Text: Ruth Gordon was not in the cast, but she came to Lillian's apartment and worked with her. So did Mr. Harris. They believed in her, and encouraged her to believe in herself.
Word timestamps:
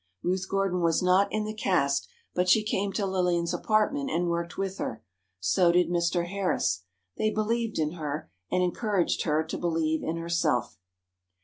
Ruth 0.23 0.49
Gordon 0.49 0.81
was 0.81 1.03
not 1.03 1.31
in 1.31 1.45
the 1.45 1.53
cast, 1.53 2.07
but 2.33 2.49
she 2.49 2.63
came 2.63 2.91
to 2.93 3.05
Lillian's 3.05 3.53
apartment 3.53 4.09
and 4.09 4.29
worked 4.31 4.57
with 4.57 4.79
her. 4.79 5.03
So 5.39 5.71
did 5.71 5.91
Mr. 5.91 6.25
Harris. 6.27 6.85
They 7.17 7.29
believed 7.29 7.77
in 7.77 7.91
her, 7.91 8.31
and 8.49 8.63
encouraged 8.63 9.25
her 9.25 9.43
to 9.43 9.57
believe 9.59 10.01
in 10.01 10.17
herself. 10.17 10.79